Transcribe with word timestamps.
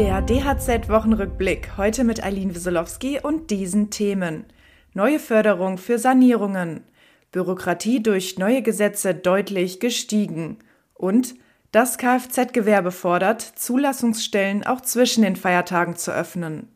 Der 0.00 0.22
DHZ-Wochenrückblick 0.22 1.76
heute 1.76 2.04
mit 2.04 2.24
Eileen 2.24 2.54
Wieselowski 2.54 3.20
und 3.22 3.50
diesen 3.50 3.90
Themen. 3.90 4.46
Neue 4.94 5.18
Förderung 5.18 5.76
für 5.76 5.98
Sanierungen. 5.98 6.84
Bürokratie 7.32 8.02
durch 8.02 8.38
neue 8.38 8.62
Gesetze 8.62 9.14
deutlich 9.14 9.78
gestiegen. 9.78 10.56
Und 10.94 11.34
das 11.70 11.98
Kfz-Gewerbe 11.98 12.92
fordert, 12.92 13.42
Zulassungsstellen 13.42 14.64
auch 14.64 14.80
zwischen 14.80 15.22
den 15.22 15.36
Feiertagen 15.36 15.96
zu 15.96 16.12
öffnen. 16.12 16.68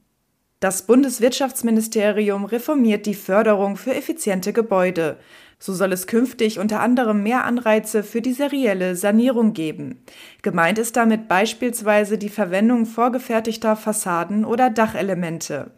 Das 0.61 0.83
Bundeswirtschaftsministerium 0.83 2.45
reformiert 2.45 3.07
die 3.07 3.15
Förderung 3.15 3.79
für 3.79 3.95
effiziente 3.95 4.53
Gebäude. 4.53 5.17
So 5.65 5.73
soll 5.73 5.95
es 5.95 6.07
künftig 6.07 6.59
unter 6.59 6.81
anderem 6.81 7.23
mehr 7.23 7.47
Anreize 7.47 8.03
für 8.03 8.21
die 8.21 8.35
serielle 8.35 8.97
Sanierung 8.97 9.55
geben. 9.55 10.05
Gemeint 10.43 10.79
ist 10.79 10.95
damit 10.95 11.27
beispielsweise 11.27 12.19
die 12.19 12.29
Verwendung 12.29 12.85
vorgefertigter 12.85 13.75
Fassaden 13.75 14.45
oder 14.45 14.69
Dachelemente. 14.69 15.71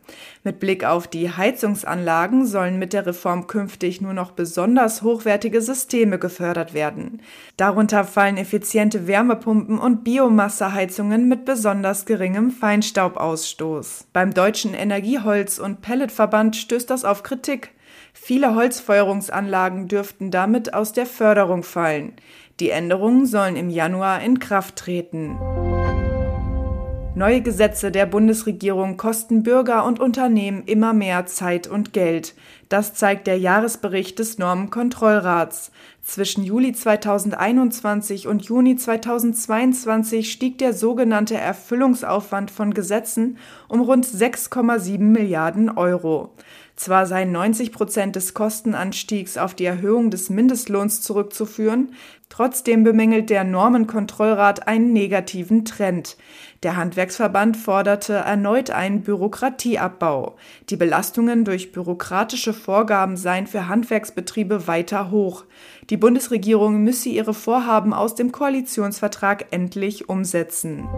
Mit 0.43 0.59
Blick 0.59 0.85
auf 0.85 1.07
die 1.07 1.31
Heizungsanlagen 1.31 2.47
sollen 2.47 2.81
mit 2.81 2.95
der 2.95 3.07
Reform 3.07 3.47
künftig 3.47 4.01
nur 4.01 4.13
noch 4.13 4.33
besonders 4.33 5.03
hochwertige 5.03 5.63
Systeme 5.63 6.19
gefördert 6.19 6.75
werden. 6.75 7.23
Darunter 7.57 8.03
fallen 8.03 8.39
effiziente 8.39 9.07
Wärmepumpen 9.07 9.79
und 9.79 10.03
Biomasseheizungen 10.03 11.29
mit 11.29 11.45
besonders 11.45 12.07
geringem 12.07 12.51
Feinstaubausstoß. 12.51 14.09
Beim 14.13 14.35
Deutschen 14.35 14.75
Energieholz- 14.75 15.61
und 15.61 15.81
Pelletverband 15.81 16.57
stößt 16.57 16.91
das 16.91 17.05
auf 17.05 17.23
Kritik. 17.23 17.71
Viele 18.13 18.55
Holzfeuerungsanlagen 18.55 19.89
dürften 19.89 20.31
damit 20.31 20.75
aus 20.75 20.93
der 20.93 21.07
Förderung 21.07 21.63
fallen. 21.63 22.15
Die 22.61 22.71
Änderungen 22.71 23.27
sollen 23.27 23.57
im 23.57 23.71
Januar 23.71 24.23
in 24.23 24.39
Kraft 24.39 24.77
treten. 24.77 25.39
Neue 27.17 27.41
Gesetze 27.41 27.91
der 27.91 28.05
Bundesregierung 28.05 28.99
kosten 28.99 29.43
Bürger 29.43 29.87
und 29.87 30.01
Unternehmen 30.01 30.65
immer 30.67 30.93
mehr 30.93 31.25
Zeit 31.25 31.67
und 31.67 31.95
Geld. 31.95 32.35
Das 32.69 32.93
zeigt 32.93 33.27
der 33.27 33.39
Jahresbericht 33.39 34.19
des 34.19 34.37
Normenkontrollrats. 34.37 35.73
Zwischen 36.07 36.45
Juli 36.45 36.73
2021 36.73 38.29
und 38.29 38.45
Juni 38.45 38.77
2022 38.77 40.31
stieg 40.31 40.57
der 40.57 40.73
sogenannte 40.73 41.37
Erfüllungsaufwand 41.37 42.53
von 42.53 42.73
Gesetzen 42.73 43.39
um 43.67 43.81
rund 43.81 44.07
6,7 44.07 45.01
Milliarden 45.01 45.69
Euro. 45.69 46.33
Zwar 46.77 47.07
seien 47.07 47.33
90 47.33 47.73
Prozent 47.73 48.17
des 48.17 48.35
Kostenanstiegs 48.35 49.39
auf 49.39 49.55
die 49.55 49.65
Erhöhung 49.65 50.11
des 50.11 50.29
Mindestlohns 50.29 51.01
zurückzuführen, 51.01 51.95
trotzdem 52.29 52.85
bemängelt 52.85 53.31
der 53.31 53.45
Normenkontrollrat 53.45 54.69
einen 54.69 54.93
negativen 54.93 55.65
Trend. 55.65 56.19
Der 56.63 56.77
Handwerksverband 56.77 57.57
forderte 57.57 58.13
erneut 58.13 58.71
einen 58.71 59.03
Bürokratieabbau. 59.03 60.37
Die 60.69 60.77
Belastungen 60.77 61.47
durch 61.47 61.73
bürokratische 61.73 62.53
Vorgaben 62.53 63.17
seien 63.17 63.47
für 63.47 63.69
Handwerksbetriebe 63.69 64.67
weiter 64.67 65.11
hoch. 65.11 65.45
Die 65.89 65.96
Bundesregierung 65.97 66.83
müsse 66.83 67.09
ihre 67.09 67.35
Vorhaben 67.35 67.93
aus 67.93 68.15
dem 68.15 68.33
Koalitionsvertrag 68.33 69.47
endlich 69.51 70.09
umsetzen. 70.09 70.89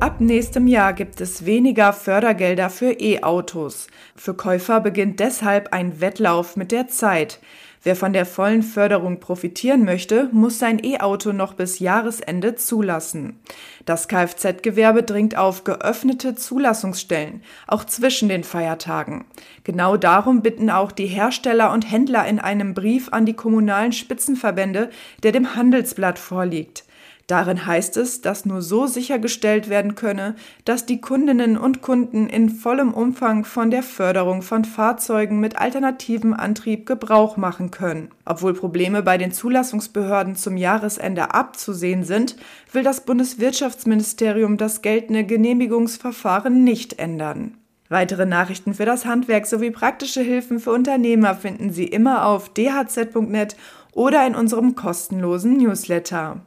Ab 0.00 0.18
nächstem 0.18 0.66
Jahr 0.66 0.94
gibt 0.94 1.20
es 1.20 1.44
weniger 1.44 1.92
Fördergelder 1.92 2.70
für 2.70 2.92
E-Autos. 2.92 3.86
Für 4.16 4.32
Käufer 4.32 4.80
beginnt 4.80 5.20
deshalb 5.20 5.74
ein 5.74 6.00
Wettlauf 6.00 6.56
mit 6.56 6.72
der 6.72 6.88
Zeit. 6.88 7.38
Wer 7.82 7.94
von 7.96 8.14
der 8.14 8.24
vollen 8.24 8.62
Förderung 8.62 9.20
profitieren 9.20 9.84
möchte, 9.84 10.30
muss 10.32 10.58
sein 10.58 10.82
E-Auto 10.82 11.32
noch 11.32 11.52
bis 11.52 11.80
Jahresende 11.80 12.54
zulassen. 12.54 13.40
Das 13.84 14.08
Kfz-Gewerbe 14.08 15.02
dringt 15.02 15.36
auf 15.36 15.64
geöffnete 15.64 16.34
Zulassungsstellen, 16.34 17.42
auch 17.66 17.84
zwischen 17.84 18.30
den 18.30 18.42
Feiertagen. 18.42 19.26
Genau 19.64 19.98
darum 19.98 20.40
bitten 20.40 20.70
auch 20.70 20.92
die 20.92 21.08
Hersteller 21.08 21.74
und 21.74 21.90
Händler 21.90 22.26
in 22.26 22.38
einem 22.38 22.72
Brief 22.72 23.12
an 23.12 23.26
die 23.26 23.34
kommunalen 23.34 23.92
Spitzenverbände, 23.92 24.88
der 25.22 25.32
dem 25.32 25.54
Handelsblatt 25.56 26.18
vorliegt. 26.18 26.84
Darin 27.30 27.64
heißt 27.64 27.96
es, 27.96 28.22
dass 28.22 28.44
nur 28.44 28.60
so 28.60 28.88
sichergestellt 28.88 29.68
werden 29.68 29.94
könne, 29.94 30.34
dass 30.64 30.84
die 30.84 31.00
Kundinnen 31.00 31.56
und 31.56 31.80
Kunden 31.80 32.28
in 32.28 32.50
vollem 32.50 32.92
Umfang 32.92 33.44
von 33.44 33.70
der 33.70 33.84
Förderung 33.84 34.42
von 34.42 34.64
Fahrzeugen 34.64 35.38
mit 35.38 35.56
alternativem 35.60 36.34
Antrieb 36.34 36.86
Gebrauch 36.86 37.36
machen 37.36 37.70
können. 37.70 38.10
Obwohl 38.24 38.54
Probleme 38.54 39.02
bei 39.02 39.16
den 39.16 39.30
Zulassungsbehörden 39.30 40.34
zum 40.34 40.56
Jahresende 40.56 41.32
abzusehen 41.32 42.02
sind, 42.02 42.34
will 42.72 42.82
das 42.82 43.04
Bundeswirtschaftsministerium 43.04 44.56
das 44.56 44.82
geltende 44.82 45.22
Genehmigungsverfahren 45.22 46.64
nicht 46.64 46.98
ändern. 46.98 47.56
Weitere 47.88 48.26
Nachrichten 48.26 48.74
für 48.74 48.86
das 48.86 49.04
Handwerk 49.04 49.46
sowie 49.46 49.70
praktische 49.70 50.22
Hilfen 50.22 50.58
für 50.58 50.72
Unternehmer 50.72 51.36
finden 51.36 51.70
Sie 51.70 51.86
immer 51.86 52.26
auf 52.26 52.48
dhz.net 52.48 53.56
oder 53.92 54.26
in 54.26 54.34
unserem 54.34 54.74
kostenlosen 54.74 55.58
Newsletter. 55.58 56.40